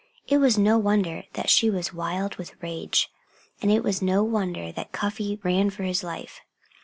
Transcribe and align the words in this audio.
It 0.27 0.39
was 0.39 0.57
no 0.57 0.79
wonder 0.79 1.25
that 1.33 1.51
she 1.51 1.69
was 1.69 1.93
wild 1.93 2.37
with 2.37 2.55
rage. 2.63 3.07
And 3.61 3.69
it 3.69 3.83
was 3.83 4.01
no 4.01 4.23
wonder 4.23 4.71
that 4.71 4.91
Cuffy 4.91 5.39
ran 5.43 5.69
for 5.69 5.83
his 5.83 6.03
life. 6.03 6.41